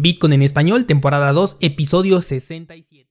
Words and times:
Bitcoin 0.00 0.32
en 0.32 0.42
español, 0.42 0.86
temporada 0.86 1.32
2, 1.32 1.56
episodio 1.60 2.22
67. 2.22 3.08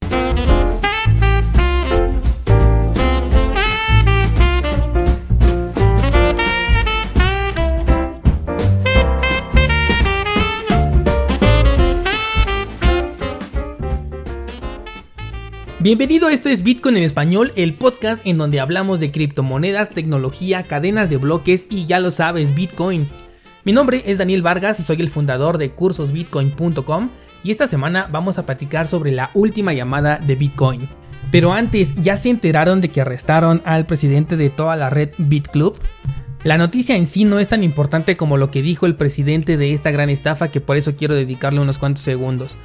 Bienvenido, 15.79 16.29
esto 16.29 16.47
es 16.47 16.63
Bitcoin 16.63 16.95
en 16.95 17.03
español, 17.03 17.51
el 17.57 17.73
podcast 17.73 18.25
en 18.25 18.37
donde 18.37 18.61
hablamos 18.61 19.01
de 19.01 19.11
criptomonedas, 19.11 19.89
tecnología, 19.89 20.63
cadenas 20.63 21.09
de 21.09 21.17
bloques 21.17 21.67
y 21.69 21.85
ya 21.85 21.99
lo 21.99 22.11
sabes, 22.11 22.55
Bitcoin. 22.55 23.09
Mi 23.67 23.73
nombre 23.73 24.01
es 24.05 24.17
Daniel 24.17 24.43
Vargas 24.43 24.79
y 24.79 24.83
soy 24.83 25.01
el 25.01 25.09
fundador 25.09 25.57
de 25.57 25.71
cursosbitcoin.com 25.71 27.09
y 27.43 27.51
esta 27.51 27.67
semana 27.67 28.07
vamos 28.09 28.37
a 28.37 28.45
platicar 28.45 28.87
sobre 28.87 29.11
la 29.11 29.29
última 29.33 29.73
llamada 29.73 30.19
de 30.25 30.35
Bitcoin. 30.35 30.87
Pero 31.33 31.51
antes, 31.51 31.93
¿ya 31.95 32.15
se 32.15 32.29
enteraron 32.29 32.79
de 32.79 32.91
que 32.91 33.01
arrestaron 33.01 33.61
al 33.65 33.85
presidente 33.85 34.37
de 34.37 34.49
toda 34.49 34.77
la 34.77 34.89
red 34.89 35.09
BitClub? 35.17 35.75
La 36.45 36.57
noticia 36.57 36.95
en 36.95 37.05
sí 37.05 37.25
no 37.25 37.39
es 37.39 37.49
tan 37.49 37.61
importante 37.61 38.15
como 38.15 38.37
lo 38.37 38.51
que 38.51 38.61
dijo 38.61 38.85
el 38.85 38.95
presidente 38.95 39.57
de 39.57 39.73
esta 39.73 39.91
gran 39.91 40.09
estafa 40.09 40.47
que 40.47 40.61
por 40.61 40.77
eso 40.77 40.95
quiero 40.95 41.15
dedicarle 41.15 41.59
unos 41.59 41.77
cuantos 41.77 42.03
segundos. 42.03 42.57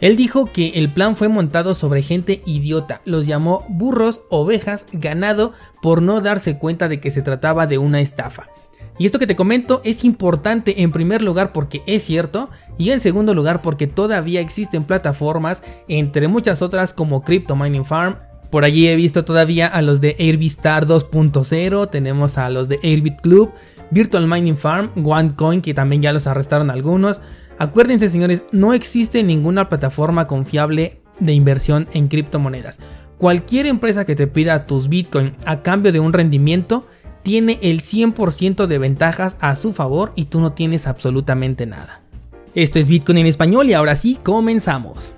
Él 0.00 0.16
dijo 0.16 0.46
que 0.46 0.68
el 0.76 0.88
plan 0.88 1.16
fue 1.16 1.26
montado 1.26 1.74
sobre 1.74 2.00
gente 2.02 2.44
idiota, 2.46 3.00
los 3.04 3.26
llamó 3.26 3.66
burros, 3.68 4.20
ovejas, 4.30 4.86
ganado 4.92 5.52
por 5.82 6.00
no 6.00 6.20
darse 6.20 6.58
cuenta 6.58 6.86
de 6.86 7.00
que 7.00 7.10
se 7.10 7.22
trataba 7.22 7.66
de 7.66 7.78
una 7.78 8.00
estafa. 8.00 8.46
Y 8.98 9.06
esto 9.06 9.18
que 9.18 9.26
te 9.26 9.36
comento 9.36 9.80
es 9.84 10.04
importante 10.04 10.82
en 10.82 10.92
primer 10.92 11.22
lugar 11.22 11.52
porque 11.52 11.82
es 11.86 12.04
cierto 12.04 12.50
y 12.78 12.90
en 12.90 13.00
segundo 13.00 13.34
lugar 13.34 13.60
porque 13.60 13.86
todavía 13.86 14.40
existen 14.40 14.84
plataformas 14.84 15.62
entre 15.88 16.28
muchas 16.28 16.62
otras 16.62 16.92
como 16.92 17.22
Crypto 17.22 17.56
Mining 17.56 17.84
Farm. 17.84 18.16
Por 18.50 18.64
allí 18.64 18.86
he 18.86 18.94
visto 18.94 19.24
todavía 19.24 19.66
a 19.66 19.82
los 19.82 20.00
de 20.00 20.14
Airbitstar 20.18 20.86
2.0, 20.86 21.90
tenemos 21.90 22.38
a 22.38 22.48
los 22.50 22.68
de 22.68 22.78
Airbit 22.84 23.20
Club, 23.20 23.50
Virtual 23.90 24.28
Mining 24.28 24.56
Farm, 24.56 24.90
OneCoin 24.94 25.60
que 25.60 25.74
también 25.74 26.02
ya 26.02 26.12
los 26.12 26.28
arrestaron 26.28 26.70
algunos. 26.70 27.20
Acuérdense 27.58 28.08
señores, 28.08 28.44
no 28.52 28.74
existe 28.74 29.24
ninguna 29.24 29.68
plataforma 29.68 30.28
confiable 30.28 31.00
de 31.18 31.32
inversión 31.32 31.88
en 31.94 32.06
criptomonedas. 32.06 32.78
Cualquier 33.18 33.66
empresa 33.66 34.04
que 34.04 34.14
te 34.14 34.28
pida 34.28 34.66
tus 34.66 34.88
Bitcoin 34.88 35.32
a 35.46 35.62
cambio 35.62 35.90
de 35.90 36.00
un 36.00 36.12
rendimiento 36.12 36.86
tiene 37.24 37.58
el 37.62 37.80
100% 37.80 38.66
de 38.66 38.78
ventajas 38.78 39.34
a 39.40 39.56
su 39.56 39.72
favor 39.72 40.12
y 40.14 40.26
tú 40.26 40.40
no 40.40 40.52
tienes 40.52 40.86
absolutamente 40.86 41.66
nada. 41.66 42.02
Esto 42.54 42.78
es 42.78 42.88
Bitcoin 42.88 43.18
en 43.18 43.26
español 43.26 43.68
y 43.68 43.72
ahora 43.72 43.96
sí, 43.96 44.18
comenzamos. 44.22 45.14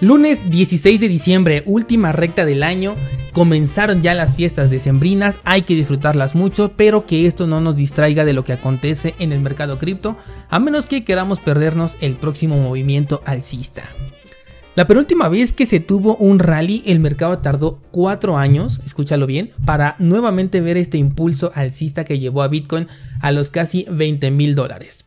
Lunes 0.00 0.48
16 0.48 1.00
de 1.00 1.08
diciembre, 1.08 1.64
última 1.66 2.12
recta 2.12 2.46
del 2.46 2.62
año, 2.62 2.94
Comenzaron 3.38 4.02
ya 4.02 4.14
las 4.14 4.34
fiestas 4.34 4.68
decembrinas, 4.68 5.38
hay 5.44 5.62
que 5.62 5.76
disfrutarlas 5.76 6.34
mucho, 6.34 6.72
pero 6.76 7.06
que 7.06 7.24
esto 7.24 7.46
no 7.46 7.60
nos 7.60 7.76
distraiga 7.76 8.24
de 8.24 8.32
lo 8.32 8.42
que 8.42 8.52
acontece 8.52 9.14
en 9.20 9.30
el 9.30 9.38
mercado 9.38 9.78
cripto, 9.78 10.16
a 10.50 10.58
menos 10.58 10.88
que 10.88 11.04
queramos 11.04 11.38
perdernos 11.38 11.94
el 12.00 12.16
próximo 12.16 12.60
movimiento 12.60 13.22
alcista. 13.24 13.84
La 14.74 14.88
penúltima 14.88 15.28
vez 15.28 15.52
que 15.52 15.66
se 15.66 15.78
tuvo 15.78 16.16
un 16.16 16.40
rally, 16.40 16.82
el 16.84 16.98
mercado 16.98 17.38
tardó 17.38 17.80
4 17.92 18.36
años, 18.36 18.80
escúchalo 18.84 19.26
bien, 19.26 19.52
para 19.64 19.94
nuevamente 20.00 20.60
ver 20.60 20.76
este 20.76 20.98
impulso 20.98 21.52
alcista 21.54 22.02
que 22.02 22.18
llevó 22.18 22.42
a 22.42 22.48
Bitcoin 22.48 22.88
a 23.20 23.30
los 23.30 23.52
casi 23.52 23.86
20 23.88 24.32
mil 24.32 24.56
dólares. 24.56 25.04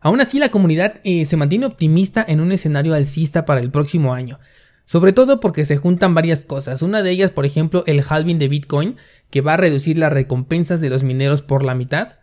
Aún 0.00 0.22
así, 0.22 0.38
la 0.38 0.48
comunidad 0.48 0.94
eh, 1.04 1.26
se 1.26 1.36
mantiene 1.36 1.66
optimista 1.66 2.24
en 2.26 2.40
un 2.40 2.50
escenario 2.50 2.94
alcista 2.94 3.44
para 3.44 3.60
el 3.60 3.70
próximo 3.70 4.14
año. 4.14 4.38
Sobre 4.90 5.12
todo 5.12 5.38
porque 5.38 5.66
se 5.66 5.76
juntan 5.76 6.16
varias 6.16 6.40
cosas. 6.40 6.82
Una 6.82 7.04
de 7.04 7.12
ellas, 7.12 7.30
por 7.30 7.46
ejemplo, 7.46 7.84
el 7.86 8.02
halving 8.08 8.40
de 8.40 8.48
Bitcoin, 8.48 8.96
que 9.30 9.40
va 9.40 9.54
a 9.54 9.56
reducir 9.56 9.96
las 9.96 10.12
recompensas 10.12 10.80
de 10.80 10.90
los 10.90 11.04
mineros 11.04 11.42
por 11.42 11.64
la 11.64 11.76
mitad. 11.76 12.16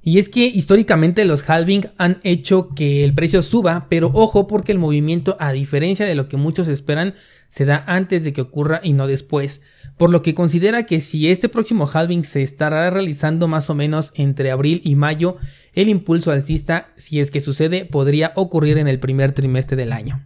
Y 0.00 0.20
es 0.20 0.28
que 0.28 0.46
históricamente 0.46 1.24
los 1.24 1.50
halving 1.50 1.88
han 1.98 2.20
hecho 2.22 2.68
que 2.76 3.02
el 3.02 3.12
precio 3.12 3.42
suba, 3.42 3.88
pero 3.90 4.12
ojo 4.14 4.46
porque 4.46 4.70
el 4.70 4.78
movimiento, 4.78 5.36
a 5.40 5.50
diferencia 5.50 6.06
de 6.06 6.14
lo 6.14 6.28
que 6.28 6.36
muchos 6.36 6.68
esperan, 6.68 7.16
se 7.48 7.64
da 7.64 7.82
antes 7.88 8.22
de 8.22 8.32
que 8.32 8.42
ocurra 8.42 8.80
y 8.84 8.92
no 8.92 9.08
después. 9.08 9.60
Por 9.98 10.10
lo 10.10 10.22
que 10.22 10.36
considera 10.36 10.86
que 10.86 11.00
si 11.00 11.28
este 11.28 11.48
próximo 11.48 11.90
halving 11.92 12.22
se 12.22 12.42
estará 12.42 12.88
realizando 12.90 13.48
más 13.48 13.68
o 13.68 13.74
menos 13.74 14.12
entre 14.14 14.52
abril 14.52 14.80
y 14.84 14.94
mayo, 14.94 15.38
el 15.74 15.88
impulso 15.88 16.30
alcista, 16.30 16.92
si 16.94 17.18
es 17.18 17.32
que 17.32 17.40
sucede, 17.40 17.84
podría 17.84 18.30
ocurrir 18.36 18.78
en 18.78 18.86
el 18.86 19.00
primer 19.00 19.32
trimestre 19.32 19.76
del 19.76 19.92
año. 19.92 20.24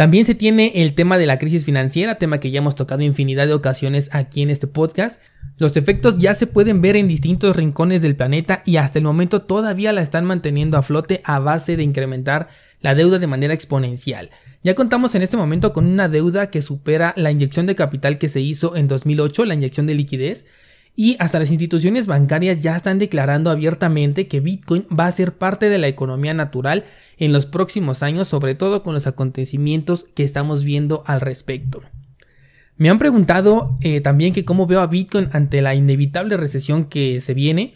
También 0.00 0.24
se 0.24 0.34
tiene 0.34 0.72
el 0.76 0.94
tema 0.94 1.18
de 1.18 1.26
la 1.26 1.36
crisis 1.36 1.66
financiera, 1.66 2.14
tema 2.14 2.40
que 2.40 2.50
ya 2.50 2.60
hemos 2.60 2.74
tocado 2.74 3.02
infinidad 3.02 3.46
de 3.46 3.52
ocasiones 3.52 4.08
aquí 4.14 4.40
en 4.40 4.48
este 4.48 4.66
podcast. 4.66 5.20
Los 5.58 5.76
efectos 5.76 6.16
ya 6.16 6.32
se 6.32 6.46
pueden 6.46 6.80
ver 6.80 6.96
en 6.96 7.06
distintos 7.06 7.54
rincones 7.54 8.00
del 8.00 8.16
planeta 8.16 8.62
y 8.64 8.76
hasta 8.76 8.98
el 8.98 9.04
momento 9.04 9.42
todavía 9.42 9.92
la 9.92 10.00
están 10.00 10.24
manteniendo 10.24 10.78
a 10.78 10.82
flote 10.82 11.20
a 11.24 11.38
base 11.38 11.76
de 11.76 11.82
incrementar 11.82 12.48
la 12.80 12.94
deuda 12.94 13.18
de 13.18 13.26
manera 13.26 13.52
exponencial. 13.52 14.30
Ya 14.62 14.74
contamos 14.74 15.14
en 15.16 15.20
este 15.20 15.36
momento 15.36 15.74
con 15.74 15.84
una 15.84 16.08
deuda 16.08 16.48
que 16.48 16.62
supera 16.62 17.12
la 17.18 17.30
inyección 17.30 17.66
de 17.66 17.74
capital 17.74 18.16
que 18.16 18.30
se 18.30 18.40
hizo 18.40 18.76
en 18.76 18.88
2008, 18.88 19.44
la 19.44 19.52
inyección 19.52 19.86
de 19.86 19.96
liquidez, 19.96 20.46
y 20.96 21.16
hasta 21.18 21.38
las 21.38 21.50
instituciones 21.50 22.06
bancarias 22.06 22.62
ya 22.62 22.76
están 22.76 22.98
declarando 22.98 23.50
abiertamente 23.50 24.28
que 24.28 24.40
Bitcoin 24.40 24.86
va 24.88 25.06
a 25.06 25.12
ser 25.12 25.38
parte 25.38 25.68
de 25.68 25.78
la 25.78 25.88
economía 25.88 26.34
natural 26.34 26.84
en 27.16 27.32
los 27.32 27.46
próximos 27.46 28.02
años, 28.02 28.28
sobre 28.28 28.54
todo 28.54 28.82
con 28.82 28.94
los 28.94 29.06
acontecimientos 29.06 30.04
que 30.14 30.24
estamos 30.24 30.64
viendo 30.64 31.02
al 31.06 31.20
respecto. 31.20 31.80
Me 32.76 32.88
han 32.88 32.98
preguntado 32.98 33.76
eh, 33.82 34.00
también 34.00 34.32
que 34.32 34.44
cómo 34.44 34.66
veo 34.66 34.80
a 34.80 34.86
Bitcoin 34.86 35.28
ante 35.32 35.60
la 35.60 35.74
inevitable 35.74 36.36
recesión 36.36 36.86
que 36.86 37.20
se 37.20 37.34
viene. 37.34 37.74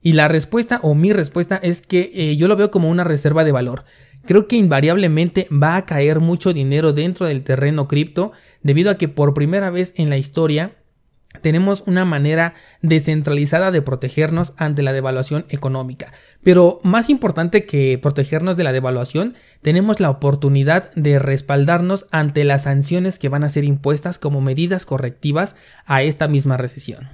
Y 0.00 0.12
la 0.12 0.28
respuesta 0.28 0.78
o 0.82 0.94
mi 0.94 1.12
respuesta 1.12 1.56
es 1.56 1.80
que 1.80 2.12
eh, 2.14 2.36
yo 2.36 2.46
lo 2.46 2.54
veo 2.54 2.70
como 2.70 2.88
una 2.88 3.04
reserva 3.04 3.42
de 3.42 3.52
valor. 3.52 3.84
Creo 4.26 4.46
que 4.46 4.56
invariablemente 4.56 5.48
va 5.50 5.76
a 5.76 5.86
caer 5.86 6.20
mucho 6.20 6.52
dinero 6.52 6.92
dentro 6.92 7.26
del 7.26 7.42
terreno 7.42 7.88
cripto 7.88 8.32
debido 8.62 8.90
a 8.90 8.96
que 8.96 9.08
por 9.08 9.34
primera 9.34 9.70
vez 9.70 9.92
en 9.96 10.08
la 10.08 10.18
historia 10.18 10.76
tenemos 11.40 11.82
una 11.86 12.04
manera 12.04 12.54
descentralizada 12.82 13.70
de 13.70 13.82
protegernos 13.82 14.52
ante 14.56 14.82
la 14.82 14.92
devaluación 14.92 15.44
económica. 15.48 16.12
Pero 16.42 16.80
más 16.82 17.10
importante 17.10 17.66
que 17.66 17.98
protegernos 18.00 18.56
de 18.56 18.64
la 18.64 18.72
devaluación, 18.72 19.34
tenemos 19.62 20.00
la 20.00 20.10
oportunidad 20.10 20.92
de 20.94 21.18
respaldarnos 21.18 22.06
ante 22.10 22.44
las 22.44 22.62
sanciones 22.62 23.18
que 23.18 23.28
van 23.28 23.44
a 23.44 23.50
ser 23.50 23.64
impuestas 23.64 24.18
como 24.18 24.40
medidas 24.40 24.86
correctivas 24.86 25.56
a 25.86 26.02
esta 26.02 26.28
misma 26.28 26.56
recesión. 26.56 27.08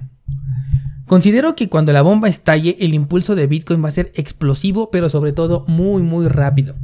Considero 1.07 1.55
que 1.55 1.67
cuando 1.67 1.91
la 1.91 2.01
bomba 2.01 2.29
estalle, 2.29 2.77
el 2.79 2.93
impulso 2.93 3.35
de 3.35 3.47
Bitcoin 3.47 3.83
va 3.83 3.89
a 3.89 3.93
ser 3.93 4.13
explosivo, 4.15 4.91
pero 4.91 5.09
sobre 5.09 5.33
todo 5.33 5.65
muy 5.67 6.03
muy 6.03 6.27
rápido. 6.27 6.75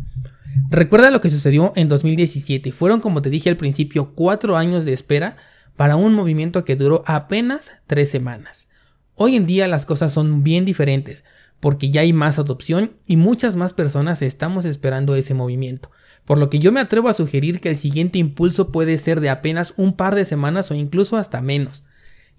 Recuerda 0.70 1.12
lo 1.12 1.22
que 1.22 1.30
sucedió 1.30 1.72
en 1.76 1.88
2017. 1.88 2.72
Fueron, 2.72 3.00
como 3.00 3.22
te 3.22 3.30
dije 3.30 3.50
al 3.50 3.58
principio, 3.58 4.14
cuatro 4.16 4.58
años 4.58 4.84
de 4.84 4.92
espera 4.92 5.38
para 5.78 5.96
un 5.96 6.14
movimiento 6.14 6.66
que 6.66 6.76
duró 6.76 7.04
apenas 7.06 7.72
tres 7.86 8.10
semanas. 8.10 8.68
Hoy 9.16 9.36
en 9.36 9.46
día 9.46 9.68
las 9.68 9.86
cosas 9.86 10.12
son 10.12 10.44
bien 10.44 10.66
diferentes, 10.66 11.24
porque 11.60 11.90
ya 11.90 12.02
hay 12.02 12.14
más 12.14 12.40
adopción 12.40 12.94
y 13.06 13.16
muchas 13.16 13.56
más 13.56 13.74
personas 13.74 14.22
estamos 14.22 14.66
esperando 14.66 15.16
ese 15.16 15.34
movimiento, 15.34 15.90
por 16.26 16.40
lo 16.40 16.50
que 16.50 16.60
yo 16.60 16.72
me 16.72 16.80
atrevo 16.80 17.10
a 17.10 17.14
sugerir 17.14 17.62
que 17.62 17.70
el 17.70 17.78
siguiente 17.78 18.20
impulso 18.20 18.72
puede 18.72 18.98
ser 18.98 19.22
de 19.22 19.30
apenas 19.30 19.74
un 19.78 19.94
par 19.94 20.16
de 20.16 20.26
semanas 20.26 20.70
o 20.72 20.74
incluso 20.74 21.16
hasta 21.16 21.42
menos. 21.42 21.84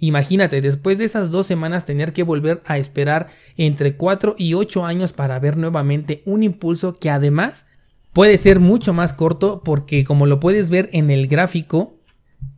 Imagínate, 0.00 0.60
después 0.60 0.98
de 0.98 1.04
esas 1.04 1.30
dos 1.30 1.46
semanas 1.46 1.84
tener 1.84 2.12
que 2.12 2.22
volver 2.22 2.62
a 2.66 2.78
esperar 2.78 3.28
entre 3.56 3.96
4 3.96 4.36
y 4.38 4.54
8 4.54 4.84
años 4.84 5.12
para 5.12 5.38
ver 5.40 5.56
nuevamente 5.56 6.22
un 6.24 6.42
impulso 6.44 6.92
que 6.92 7.10
además 7.10 7.66
puede 8.12 8.38
ser 8.38 8.60
mucho 8.60 8.92
más 8.92 9.12
corto 9.12 9.62
porque 9.64 10.04
como 10.04 10.26
lo 10.26 10.38
puedes 10.38 10.70
ver 10.70 10.88
en 10.92 11.10
el 11.10 11.26
gráfico, 11.26 11.97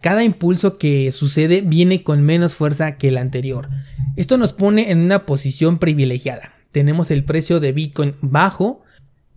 cada 0.01 0.25
impulso 0.25 0.79
que 0.79 1.13
sucede 1.13 1.61
viene 1.61 2.03
con 2.03 2.23
menos 2.23 2.55
fuerza 2.55 2.97
que 2.97 3.09
el 3.09 3.19
anterior. 3.19 3.69
Esto 4.17 4.39
nos 4.39 4.53
pone 4.53 4.91
en 4.91 4.99
una 4.99 5.27
posición 5.27 5.79
privilegiada. 5.79 6.55
Tenemos 6.73 7.11
el 7.11 7.25
precio 7.25 7.61
de 7.61 7.73
Bitcoin 7.73 8.15
bajo, 8.21 8.83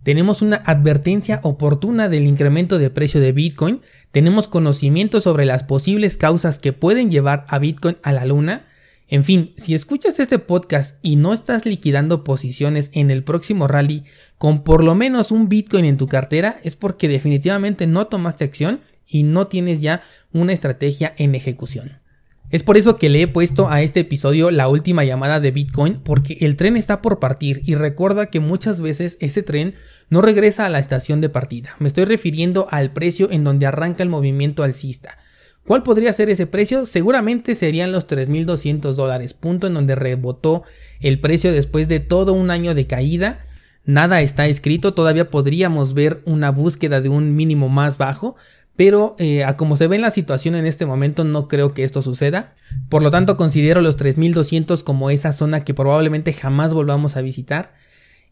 tenemos 0.02 0.42
una 0.42 0.56
advertencia 0.56 1.40
oportuna 1.42 2.08
del 2.08 2.26
incremento 2.26 2.78
de 2.78 2.90
precio 2.90 3.20
de 3.20 3.32
Bitcoin, 3.32 3.80
tenemos 4.12 4.48
conocimiento 4.48 5.20
sobre 5.20 5.44
las 5.44 5.64
posibles 5.64 6.16
causas 6.16 6.58
que 6.58 6.72
pueden 6.72 7.10
llevar 7.10 7.44
a 7.48 7.58
Bitcoin 7.58 7.96
a 8.02 8.12
la 8.12 8.24
luna. 8.24 8.66
En 9.08 9.24
fin, 9.24 9.52
si 9.56 9.74
escuchas 9.74 10.18
este 10.18 10.38
podcast 10.38 10.96
y 11.02 11.16
no 11.16 11.32
estás 11.32 11.66
liquidando 11.66 12.24
posiciones 12.24 12.90
en 12.92 13.10
el 13.10 13.22
próximo 13.22 13.66
rally 13.68 14.04
con 14.38 14.62
por 14.62 14.82
lo 14.84 14.94
menos 14.94 15.30
un 15.30 15.48
Bitcoin 15.48 15.84
en 15.84 15.96
tu 15.96 16.06
cartera, 16.06 16.56
es 16.64 16.76
porque 16.76 17.08
definitivamente 17.08 17.86
no 17.86 18.06
tomaste 18.06 18.44
acción 18.44 18.80
y 19.06 19.22
no 19.22 19.46
tienes 19.46 19.80
ya 19.80 20.02
una 20.32 20.52
estrategia 20.52 21.14
en 21.16 21.34
ejecución. 21.34 21.98
Es 22.50 22.62
por 22.62 22.76
eso 22.76 22.98
que 22.98 23.08
le 23.08 23.22
he 23.22 23.28
puesto 23.28 23.68
a 23.68 23.82
este 23.82 24.00
episodio 24.00 24.50
la 24.50 24.68
última 24.68 25.04
llamada 25.04 25.40
de 25.40 25.50
Bitcoin 25.50 26.00
porque 26.04 26.36
el 26.40 26.56
tren 26.56 26.76
está 26.76 27.02
por 27.02 27.18
partir 27.18 27.62
y 27.64 27.74
recuerda 27.74 28.26
que 28.26 28.38
muchas 28.38 28.80
veces 28.80 29.16
ese 29.20 29.42
tren 29.42 29.74
no 30.08 30.20
regresa 30.20 30.66
a 30.66 30.68
la 30.68 30.78
estación 30.78 31.20
de 31.20 31.30
partida. 31.30 31.74
Me 31.78 31.88
estoy 31.88 32.04
refiriendo 32.04 32.68
al 32.70 32.92
precio 32.92 33.28
en 33.30 33.42
donde 33.42 33.66
arranca 33.66 34.02
el 34.02 34.08
movimiento 34.08 34.62
alcista. 34.62 35.18
¿Cuál 35.66 35.82
podría 35.82 36.12
ser 36.12 36.28
ese 36.28 36.46
precio? 36.46 36.84
Seguramente 36.84 37.54
serían 37.54 37.90
los 37.90 38.06
3.200 38.06 38.92
dólares, 38.92 39.32
punto 39.32 39.66
en 39.66 39.74
donde 39.74 39.94
rebotó 39.94 40.62
el 41.00 41.18
precio 41.20 41.52
después 41.52 41.88
de 41.88 42.00
todo 42.00 42.34
un 42.34 42.50
año 42.50 42.74
de 42.74 42.86
caída. 42.86 43.46
Nada 43.86 44.20
está 44.20 44.46
escrito, 44.46 44.92
todavía 44.92 45.30
podríamos 45.30 45.94
ver 45.94 46.20
una 46.26 46.50
búsqueda 46.50 47.00
de 47.00 47.08
un 47.08 47.34
mínimo 47.34 47.70
más 47.70 47.96
bajo, 47.96 48.36
pero 48.76 49.14
eh, 49.18 49.44
a 49.44 49.56
como 49.56 49.76
se 49.76 49.86
ve 49.86 49.96
en 49.96 50.02
la 50.02 50.10
situación 50.10 50.56
en 50.56 50.66
este 50.66 50.86
momento 50.86 51.24
no 51.24 51.46
creo 51.48 51.74
que 51.74 51.84
esto 51.84 52.02
suceda. 52.02 52.54
Por 52.88 53.02
lo 53.02 53.10
tanto 53.10 53.36
considero 53.36 53.80
los 53.80 53.96
3200 53.96 54.82
como 54.82 55.10
esa 55.10 55.32
zona 55.32 55.64
que 55.64 55.74
probablemente 55.74 56.32
jamás 56.32 56.74
volvamos 56.74 57.16
a 57.16 57.20
visitar. 57.22 57.72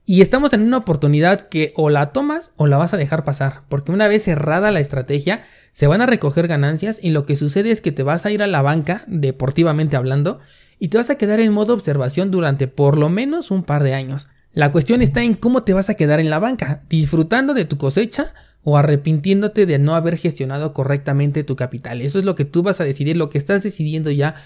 Y 0.04 0.20
estamos 0.20 0.52
en 0.52 0.62
una 0.62 0.78
oportunidad 0.78 1.42
que 1.42 1.72
o 1.76 1.88
la 1.88 2.10
tomas 2.10 2.50
o 2.56 2.66
la 2.66 2.76
vas 2.76 2.92
a 2.92 2.96
dejar 2.96 3.24
pasar, 3.24 3.62
porque 3.68 3.92
una 3.92 4.08
vez 4.08 4.24
cerrada 4.24 4.72
la 4.72 4.80
estrategia 4.80 5.44
se 5.70 5.86
van 5.86 6.02
a 6.02 6.06
recoger 6.06 6.48
ganancias 6.48 6.98
y 7.00 7.10
lo 7.10 7.24
que 7.24 7.36
sucede 7.36 7.70
es 7.70 7.80
que 7.80 7.92
te 7.92 8.02
vas 8.02 8.26
a 8.26 8.32
ir 8.32 8.42
a 8.42 8.48
la 8.48 8.62
banca, 8.62 9.04
deportivamente 9.06 9.96
hablando, 9.96 10.40
y 10.80 10.88
te 10.88 10.98
vas 10.98 11.10
a 11.10 11.18
quedar 11.18 11.38
en 11.38 11.52
modo 11.52 11.72
observación 11.72 12.32
durante 12.32 12.66
por 12.66 12.98
lo 12.98 13.10
menos 13.10 13.52
un 13.52 13.62
par 13.62 13.84
de 13.84 13.94
años. 13.94 14.26
La 14.52 14.72
cuestión 14.72 15.02
está 15.02 15.22
en 15.22 15.34
cómo 15.34 15.62
te 15.62 15.72
vas 15.72 15.88
a 15.88 15.94
quedar 15.94 16.18
en 16.18 16.30
la 16.30 16.40
banca, 16.40 16.82
disfrutando 16.88 17.54
de 17.54 17.64
tu 17.64 17.78
cosecha 17.78 18.34
o 18.64 18.76
arrepintiéndote 18.76 19.66
de 19.66 19.78
no 19.78 19.94
haber 19.94 20.16
gestionado 20.16 20.72
correctamente 20.72 21.44
tu 21.44 21.56
capital. 21.56 22.00
Eso 22.00 22.18
es 22.18 22.24
lo 22.24 22.34
que 22.34 22.44
tú 22.44 22.62
vas 22.62 22.80
a 22.80 22.84
decidir, 22.84 23.16
lo 23.16 23.28
que 23.28 23.38
estás 23.38 23.62
decidiendo 23.62 24.10
ya 24.10 24.36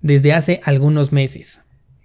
desde 0.00 0.32
hace 0.32 0.60
algunos 0.64 1.12
meses. 1.12 1.60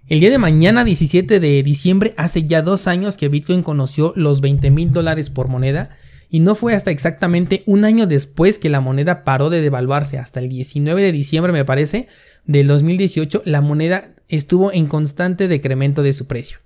El 0.08 0.20
día 0.20 0.30
de 0.30 0.38
mañana, 0.38 0.84
17 0.84 1.40
de 1.40 1.62
diciembre, 1.62 2.12
hace 2.16 2.44
ya 2.44 2.60
dos 2.60 2.86
años 2.86 3.16
que 3.16 3.28
Bitcoin 3.28 3.62
conoció 3.62 4.12
los 4.16 4.40
20 4.40 4.70
mil 4.70 4.90
dólares 4.90 5.30
por 5.30 5.48
moneda 5.48 5.96
y 6.28 6.40
no 6.40 6.54
fue 6.54 6.74
hasta 6.74 6.90
exactamente 6.90 7.62
un 7.66 7.84
año 7.84 8.06
después 8.06 8.58
que 8.58 8.68
la 8.68 8.80
moneda 8.80 9.22
paró 9.22 9.48
de 9.48 9.60
devaluarse, 9.60 10.18
hasta 10.18 10.40
el 10.40 10.48
19 10.48 11.02
de 11.02 11.12
diciembre 11.12 11.52
me 11.52 11.64
parece, 11.64 12.08
del 12.44 12.66
2018, 12.66 13.42
la 13.44 13.60
moneda 13.60 14.14
estuvo 14.28 14.72
en 14.72 14.86
constante 14.86 15.46
decremento 15.46 16.02
de 16.02 16.12
su 16.12 16.26
precio. 16.26 16.58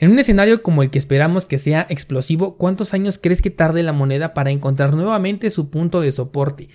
En 0.00 0.10
un 0.12 0.18
escenario 0.18 0.62
como 0.62 0.82
el 0.82 0.88
que 0.88 0.98
esperamos 0.98 1.44
que 1.44 1.58
sea 1.58 1.86
explosivo, 1.90 2.56
¿cuántos 2.56 2.94
años 2.94 3.20
crees 3.22 3.42
que 3.42 3.50
tarde 3.50 3.82
la 3.82 3.92
moneda 3.92 4.32
para 4.32 4.50
encontrar 4.50 4.94
nuevamente 4.94 5.50
su 5.50 5.68
punto 5.68 6.00
de 6.00 6.10
soporte? 6.10 6.70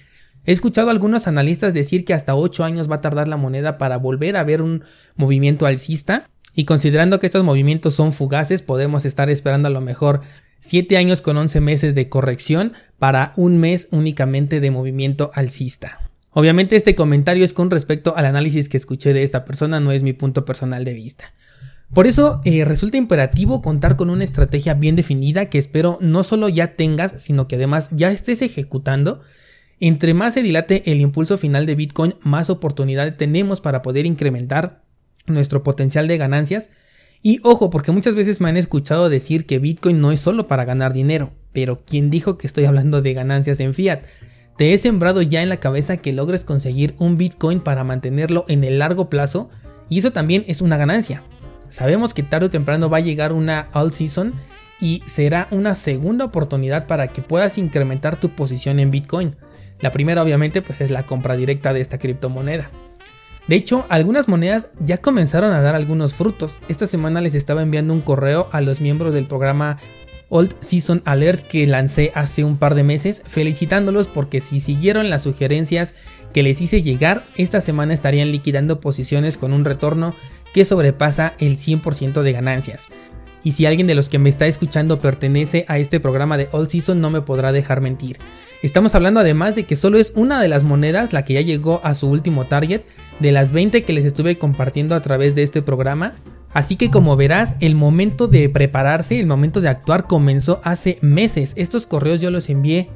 He 0.45 0.51
escuchado 0.51 0.89
a 0.89 0.91
algunos 0.91 1.25
analistas 1.25 1.73
decir 1.73 2.05
que 2.05 2.13
hasta 2.13 2.35
8 2.35 2.63
años 2.63 2.87
va 2.87 2.97
a 2.97 3.01
tardar 3.01 3.27
la 3.27 3.35
moneda 3.35 3.79
para 3.79 3.97
volver 3.97 4.37
a 4.37 4.43
ver 4.43 4.61
un 4.61 4.83
movimiento 5.15 5.65
alcista, 5.65 6.25
y 6.53 6.65
considerando 6.65 7.19
que 7.19 7.25
estos 7.25 7.43
movimientos 7.43 7.95
son 7.95 8.13
fugaces, 8.13 8.61
podemos 8.61 9.05
estar 9.05 9.31
esperando 9.31 9.69
a 9.69 9.71
lo 9.71 9.81
mejor 9.81 10.21
7 10.59 10.95
años 10.95 11.21
con 11.21 11.35
11 11.35 11.61
meses 11.61 11.95
de 11.95 12.09
corrección 12.09 12.73
para 12.99 13.33
un 13.37 13.57
mes 13.57 13.87
únicamente 13.89 14.59
de 14.59 14.69
movimiento 14.69 15.31
alcista. 15.33 16.11
Obviamente 16.29 16.75
este 16.75 16.93
comentario 16.93 17.43
es 17.43 17.53
con 17.53 17.71
respecto 17.71 18.15
al 18.15 18.27
análisis 18.27 18.69
que 18.69 18.77
escuché 18.77 19.13
de 19.13 19.23
esta 19.23 19.45
persona, 19.45 19.79
no 19.79 19.91
es 19.91 20.03
mi 20.03 20.13
punto 20.13 20.45
personal 20.45 20.83
de 20.83 20.93
vista. 20.93 21.33
Por 21.95 22.07
eso 22.07 22.41
eh, 22.43 22.65
resulta 22.65 22.97
imperativo 22.97 23.61
contar 23.61 23.95
con 23.95 24.09
una 24.09 24.25
estrategia 24.25 24.73
bien 24.73 24.97
definida 24.97 25.45
que 25.45 25.57
espero 25.57 25.97
no 26.01 26.23
solo 26.23 26.49
ya 26.49 26.75
tengas, 26.75 27.13
sino 27.23 27.47
que 27.47 27.55
además 27.55 27.87
ya 27.91 28.11
estés 28.11 28.41
ejecutando. 28.41 29.21
Entre 29.79 30.13
más 30.13 30.33
se 30.33 30.43
dilate 30.43 30.91
el 30.91 30.99
impulso 30.99 31.37
final 31.37 31.65
de 31.65 31.75
Bitcoin, 31.75 32.15
más 32.19 32.49
oportunidad 32.49 33.15
tenemos 33.15 33.61
para 33.61 33.81
poder 33.81 34.05
incrementar 34.05 34.83
nuestro 35.25 35.63
potencial 35.63 36.09
de 36.09 36.17
ganancias. 36.17 36.69
Y 37.21 37.39
ojo, 37.43 37.69
porque 37.69 37.93
muchas 37.93 38.13
veces 38.13 38.41
me 38.41 38.49
han 38.49 38.57
escuchado 38.57 39.07
decir 39.07 39.45
que 39.45 39.59
Bitcoin 39.59 40.01
no 40.01 40.11
es 40.11 40.19
solo 40.19 40.49
para 40.49 40.65
ganar 40.65 40.91
dinero, 40.91 41.31
pero 41.53 41.85
¿quién 41.85 42.09
dijo 42.09 42.37
que 42.37 42.45
estoy 42.45 42.65
hablando 42.65 43.01
de 43.01 43.13
ganancias 43.13 43.61
en 43.61 43.73
fiat? 43.73 44.01
Te 44.57 44.73
he 44.73 44.77
sembrado 44.77 45.21
ya 45.21 45.41
en 45.41 45.47
la 45.47 45.61
cabeza 45.61 45.95
que 45.95 46.11
logres 46.11 46.43
conseguir 46.43 46.93
un 46.99 47.17
Bitcoin 47.17 47.61
para 47.61 47.85
mantenerlo 47.85 48.43
en 48.49 48.65
el 48.65 48.79
largo 48.79 49.09
plazo 49.09 49.49
y 49.87 49.99
eso 49.99 50.11
también 50.11 50.43
es 50.47 50.59
una 50.59 50.75
ganancia. 50.75 51.23
Sabemos 51.75 52.13
que 52.13 52.23
tarde 52.23 52.45
o 52.45 52.49
temprano 52.49 52.89
va 52.89 52.99
a 52.99 53.01
llegar 53.01 53.33
una 53.33 53.67
alt 53.73 53.91
season 53.91 54.33
y 54.79 55.03
será 55.07 55.49
una 55.51 55.75
segunda 55.75 56.23
oportunidad 56.23 56.87
para 56.87 57.09
que 57.09 57.21
puedas 57.21 57.57
incrementar 57.57 58.17
tu 58.17 58.29
posición 58.29 58.79
en 58.79 58.91
Bitcoin. 58.91 59.35
La 59.81 59.91
primera 59.91 60.23
obviamente 60.23 60.61
pues 60.61 60.79
es 60.79 60.89
la 60.89 61.03
compra 61.03 61.35
directa 61.35 61.73
de 61.73 61.81
esta 61.81 61.97
criptomoneda. 61.97 62.71
De 63.49 63.57
hecho, 63.57 63.85
algunas 63.89 64.29
monedas 64.29 64.67
ya 64.79 64.99
comenzaron 64.99 65.51
a 65.51 65.59
dar 65.59 65.75
algunos 65.75 66.13
frutos. 66.13 66.59
Esta 66.69 66.87
semana 66.87 67.19
les 67.19 67.35
estaba 67.35 67.61
enviando 67.61 67.91
un 67.91 67.99
correo 67.99 68.47
a 68.53 68.61
los 68.61 68.79
miembros 68.79 69.13
del 69.13 69.27
programa 69.27 69.77
Old 70.29 70.55
Season 70.61 71.01
Alert 71.03 71.45
que 71.45 71.67
lancé 71.67 72.13
hace 72.15 72.45
un 72.45 72.55
par 72.55 72.75
de 72.75 72.83
meses, 72.83 73.21
felicitándolos 73.25 74.07
porque 74.07 74.39
si 74.39 74.61
siguieron 74.61 75.09
las 75.09 75.23
sugerencias 75.23 75.93
que 76.31 76.41
les 76.41 76.61
hice 76.61 76.83
llegar, 76.83 77.25
esta 77.35 77.59
semana 77.59 77.93
estarían 77.93 78.31
liquidando 78.31 78.79
posiciones 78.79 79.35
con 79.35 79.51
un 79.51 79.65
retorno 79.65 80.15
que 80.55 80.63
sobrepasa 80.63 81.33
el 81.37 81.57
100% 81.57 82.21
de 82.21 82.31
ganancias. 82.31 82.87
Y 83.43 83.51
si 83.51 83.65
alguien 83.65 83.87
de 83.87 83.93
los 83.93 84.07
que 84.07 84.19
me 84.19 84.29
está 84.29 84.47
escuchando 84.47 84.99
pertenece 84.99 85.65
a 85.67 85.79
este 85.79 85.99
programa 85.99 86.37
de 86.37 86.47
All 86.53 86.69
Season 86.69 87.01
no 87.01 87.09
me 87.09 87.19
podrá 87.19 87.51
dejar 87.51 87.81
mentir. 87.81 88.19
Estamos 88.63 88.95
hablando 88.95 89.19
además 89.19 89.55
de 89.55 89.65
que 89.65 89.75
solo 89.75 89.97
es 89.97 90.13
una 90.15 90.41
de 90.41 90.47
las 90.47 90.63
monedas 90.63 91.11
la 91.11 91.25
que 91.25 91.33
ya 91.33 91.41
llegó 91.41 91.81
a 91.83 91.93
su 91.93 92.07
último 92.07 92.45
target 92.45 92.83
de 93.19 93.33
las 93.33 93.51
20 93.51 93.83
que 93.83 93.91
les 93.91 94.05
estuve 94.05 94.37
compartiendo 94.37 94.95
a 94.95 95.01
través 95.01 95.35
de 95.35 95.43
este 95.43 95.61
programa. 95.61 96.15
Así 96.53 96.77
que 96.77 96.89
como 96.89 97.17
verás, 97.17 97.55
el 97.59 97.75
momento 97.75 98.29
de 98.29 98.47
prepararse, 98.47 99.19
el 99.19 99.27
momento 99.27 99.59
de 99.59 99.67
actuar 99.67 100.07
comenzó 100.07 100.61
hace 100.63 100.99
meses. 101.01 101.51
Estos 101.57 101.85
correos 101.85 102.21
yo 102.21 102.31
los 102.31 102.47
envié 102.47 102.89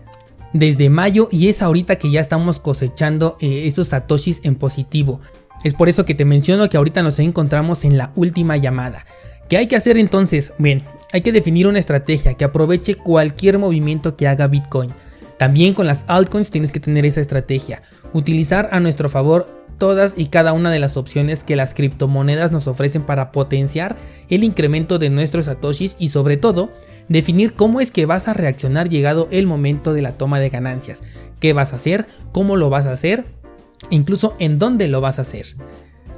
desde 0.54 0.90
mayo 0.90 1.28
y 1.30 1.50
es 1.50 1.62
ahorita 1.62 1.98
que 1.98 2.10
ya 2.10 2.22
estamos 2.22 2.58
cosechando 2.58 3.36
eh, 3.42 3.64
estos 3.66 3.90
satoshis 3.90 4.40
en 4.44 4.56
positivo. 4.56 5.20
Es 5.64 5.74
por 5.74 5.90
eso 5.90 6.06
que 6.06 6.16
te 6.16 6.26
menciono 6.26 6.70
que 6.70 6.78
ahorita 6.78 7.04
nos 7.04 7.20
encontramos 7.20 7.84
en 7.84 7.98
la 7.98 8.12
última 8.16 8.58
llamada. 8.58 9.06
¿Qué 9.50 9.58
hay 9.58 9.68
que 9.68 9.76
hacer 9.76 9.98
entonces? 9.98 10.54
Bien, 10.58 10.84
hay 11.12 11.22
que 11.22 11.32
definir 11.32 11.68
una 11.68 11.80
estrategia 11.80 12.36
que 12.36 12.46
aproveche 12.46 12.96
cualquier 12.96 13.58
movimiento 13.58 14.16
que 14.16 14.28
haga 14.28 14.48
Bitcoin. 14.48 14.94
También 15.38 15.74
con 15.74 15.88
las 15.88 16.06
altcoins 16.08 16.52
tienes 16.52 16.72
que 16.72 16.80
tener 16.80 17.06
esa 17.06 17.22
estrategia. 17.22 17.82
Utilizar 18.14 18.70
a 18.72 18.80
nuestro 18.80 19.10
favor 19.10 19.60
todas 19.78 20.14
y 20.18 20.28
cada 20.28 20.54
una 20.54 20.72
de 20.72 20.80
las 20.80 20.98
opciones 20.98 21.44
que 21.44 21.56
las 21.56 21.74
criptomonedas 21.74 22.52
nos 22.52 22.68
ofrecen 22.68 23.04
para 23.04 23.32
potenciar 23.32 23.96
el 24.30 24.44
incremento 24.44 25.00
de 25.00 25.10
nuestros 25.10 25.46
satoshis 25.46 25.96
y 25.98 26.10
sobre 26.10 26.38
todo 26.38 26.70
definir 27.08 27.54
cómo 27.54 27.82
es 27.82 27.90
que 27.90 28.06
vas 28.06 28.28
a 28.28 28.34
reaccionar 28.34 28.90
llegado 28.90 29.28
el 29.32 29.48
momento 29.48 29.94
de 29.94 30.02
la 30.02 30.12
toma 30.12 30.40
de 30.40 30.50
ganancias. 30.50 31.02
¿Qué 31.40 31.54
vas 31.54 31.74
a 31.74 31.78
hacer? 31.78 32.06
¿Cómo 32.32 32.56
lo 32.56 32.70
vas 32.70 32.86
a 32.86 32.92
hacer? 32.92 33.26
Incluso 33.90 34.36
en 34.40 34.60
dónde 34.60 34.88
lo 34.88 35.02
vas 35.02 35.20
a 35.20 35.24
hacer. 35.24 35.46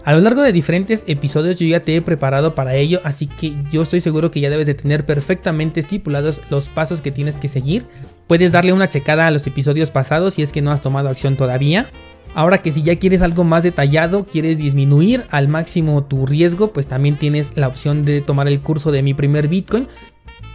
A 0.03 0.13
lo 0.13 0.19
largo 0.19 0.41
de 0.41 0.51
diferentes 0.51 1.03
episodios 1.05 1.59
yo 1.59 1.67
ya 1.67 1.81
te 1.81 1.95
he 1.95 2.01
preparado 2.01 2.55
para 2.55 2.73
ello, 2.73 3.01
así 3.03 3.27
que 3.27 3.53
yo 3.71 3.83
estoy 3.83 4.01
seguro 4.01 4.31
que 4.31 4.39
ya 4.39 4.49
debes 4.49 4.65
de 4.65 4.73
tener 4.73 5.05
perfectamente 5.05 5.79
estipulados 5.79 6.41
los 6.49 6.69
pasos 6.69 7.01
que 7.01 7.11
tienes 7.11 7.37
que 7.37 7.47
seguir. 7.47 7.85
Puedes 8.25 8.51
darle 8.51 8.73
una 8.73 8.89
checada 8.89 9.27
a 9.27 9.31
los 9.31 9.45
episodios 9.45 9.91
pasados 9.91 10.33
si 10.33 10.41
es 10.41 10.51
que 10.51 10.63
no 10.63 10.71
has 10.71 10.81
tomado 10.81 11.09
acción 11.09 11.37
todavía. 11.37 11.87
Ahora 12.33 12.63
que 12.63 12.71
si 12.71 12.81
ya 12.81 12.97
quieres 12.97 13.21
algo 13.21 13.43
más 13.43 13.61
detallado, 13.61 14.23
quieres 14.23 14.57
disminuir 14.57 15.25
al 15.29 15.47
máximo 15.49 16.03
tu 16.03 16.25
riesgo, 16.25 16.71
pues 16.71 16.87
también 16.87 17.19
tienes 17.19 17.55
la 17.55 17.67
opción 17.67 18.03
de 18.03 18.21
tomar 18.21 18.47
el 18.47 18.61
curso 18.61 18.91
de 18.91 19.03
mi 19.03 19.13
primer 19.13 19.49
Bitcoin, 19.49 19.87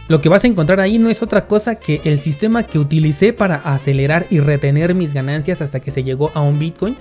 lo 0.07 0.21
que 0.21 0.29
vas 0.29 0.43
a 0.43 0.47
encontrar 0.47 0.79
ahí 0.79 0.99
no 0.99 1.09
es 1.09 1.21
otra 1.21 1.47
cosa 1.47 1.75
que 1.75 2.01
el 2.05 2.19
sistema 2.19 2.63
que 2.63 2.79
utilicé 2.79 3.33
para 3.33 3.55
acelerar 3.55 4.25
y 4.29 4.39
retener 4.39 4.95
mis 4.95 5.13
ganancias 5.13 5.61
hasta 5.61 5.79
que 5.79 5.91
se 5.91 6.03
llegó 6.03 6.31
a 6.33 6.41
un 6.41 6.59
Bitcoin. 6.59 6.95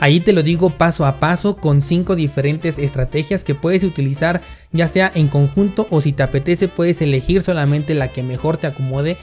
Ahí 0.00 0.18
te 0.18 0.32
lo 0.32 0.42
digo 0.42 0.70
paso 0.70 1.06
a 1.06 1.20
paso 1.20 1.56
con 1.56 1.80
5 1.80 2.16
diferentes 2.16 2.78
estrategias 2.78 3.44
que 3.44 3.54
puedes 3.54 3.84
utilizar 3.84 4.42
ya 4.72 4.88
sea 4.88 5.10
en 5.14 5.28
conjunto 5.28 5.86
o 5.90 6.00
si 6.00 6.12
te 6.12 6.24
apetece 6.24 6.66
puedes 6.66 7.00
elegir 7.00 7.42
solamente 7.42 7.94
la 7.94 8.08
que 8.08 8.24
mejor 8.24 8.56
te 8.56 8.66
acomode 8.66 9.16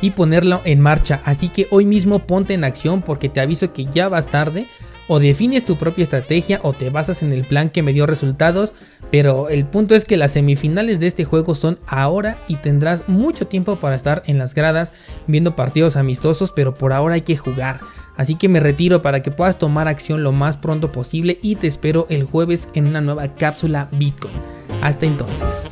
y 0.00 0.12
ponerlo 0.12 0.60
en 0.64 0.80
marcha. 0.80 1.20
Así 1.24 1.48
que 1.48 1.66
hoy 1.70 1.84
mismo 1.84 2.20
ponte 2.20 2.54
en 2.54 2.62
acción 2.62 3.02
porque 3.02 3.28
te 3.28 3.40
aviso 3.40 3.72
que 3.72 3.86
ya 3.86 4.08
vas 4.08 4.28
tarde 4.28 4.68
o 5.08 5.20
defines 5.20 5.64
tu 5.64 5.76
propia 5.76 6.02
estrategia 6.02 6.60
o 6.62 6.72
te 6.72 6.90
basas 6.90 7.22
en 7.22 7.32
el 7.32 7.44
plan 7.44 7.70
que 7.70 7.82
me 7.82 7.92
dio 7.92 8.06
resultados, 8.06 8.72
pero 9.10 9.48
el 9.48 9.64
punto 9.66 9.94
es 9.94 10.04
que 10.04 10.16
las 10.16 10.32
semifinales 10.32 11.00
de 11.00 11.06
este 11.06 11.24
juego 11.24 11.54
son 11.54 11.78
ahora 11.86 12.38
y 12.48 12.56
tendrás 12.56 13.08
mucho 13.08 13.46
tiempo 13.46 13.76
para 13.76 13.96
estar 13.96 14.22
en 14.26 14.38
las 14.38 14.54
gradas 14.54 14.92
viendo 15.26 15.56
partidos 15.56 15.96
amistosos, 15.96 16.52
pero 16.52 16.74
por 16.74 16.92
ahora 16.92 17.14
hay 17.14 17.22
que 17.22 17.36
jugar. 17.36 17.80
Así 18.16 18.36
que 18.36 18.48
me 18.48 18.60
retiro 18.60 19.02
para 19.02 19.22
que 19.22 19.30
puedas 19.30 19.58
tomar 19.58 19.88
acción 19.88 20.22
lo 20.22 20.32
más 20.32 20.56
pronto 20.56 20.92
posible 20.92 21.38
y 21.42 21.56
te 21.56 21.66
espero 21.66 22.06
el 22.10 22.24
jueves 22.24 22.68
en 22.74 22.86
una 22.86 23.00
nueva 23.00 23.34
cápsula 23.34 23.88
Bitcoin. 23.92 24.34
Hasta 24.82 25.06
entonces. 25.06 25.66